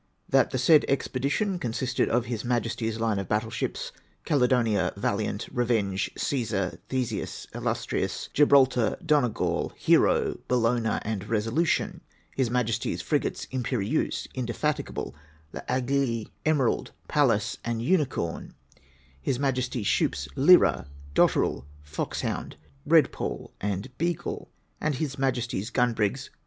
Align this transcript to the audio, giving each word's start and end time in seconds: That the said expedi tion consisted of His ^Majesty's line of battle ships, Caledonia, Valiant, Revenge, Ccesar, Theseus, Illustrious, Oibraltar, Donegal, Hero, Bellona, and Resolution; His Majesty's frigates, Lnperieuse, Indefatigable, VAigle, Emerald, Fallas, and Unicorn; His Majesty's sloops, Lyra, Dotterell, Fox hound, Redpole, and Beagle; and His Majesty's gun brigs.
That 0.27 0.49
the 0.49 0.57
said 0.57 0.83
expedi 0.89 1.29
tion 1.29 1.59
consisted 1.59 2.09
of 2.09 2.25
His 2.25 2.41
^Majesty's 2.41 2.99
line 2.99 3.19
of 3.19 3.29
battle 3.29 3.51
ships, 3.51 3.91
Caledonia, 4.25 4.93
Valiant, 4.97 5.47
Revenge, 5.51 6.09
Ccesar, 6.17 6.79
Theseus, 6.89 7.45
Illustrious, 7.53 8.27
Oibraltar, 8.35 8.97
Donegal, 9.05 9.71
Hero, 9.75 10.39
Bellona, 10.47 11.03
and 11.05 11.29
Resolution; 11.29 12.01
His 12.35 12.49
Majesty's 12.49 12.99
frigates, 13.03 13.45
Lnperieuse, 13.53 14.25
Indefatigable, 14.33 15.13
VAigle, 15.53 16.31
Emerald, 16.47 16.93
Fallas, 17.07 17.59
and 17.63 17.83
Unicorn; 17.83 18.55
His 19.21 19.37
Majesty's 19.37 19.87
sloops, 19.87 20.27
Lyra, 20.35 20.87
Dotterell, 21.13 21.65
Fox 21.83 22.21
hound, 22.21 22.55
Redpole, 22.89 23.51
and 23.61 23.95
Beagle; 23.99 24.49
and 24.79 24.95
His 24.95 25.19
Majesty's 25.19 25.69
gun 25.69 25.93
brigs. 25.93 26.31